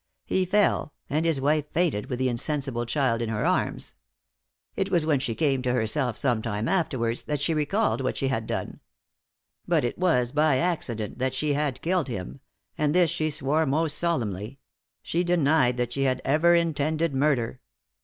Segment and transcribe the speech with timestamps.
[0.25, 3.93] He fell, and his wife fainted with the insensible child in her arms.
[4.75, 8.27] It was when she came to herself some time afterwards that she recalled what she
[8.29, 8.79] had done.
[9.67, 12.39] But it was by accident that she had killed him
[12.79, 14.57] and this she swore most solemnly;
[15.03, 17.59] she denied that she had ever intended murder.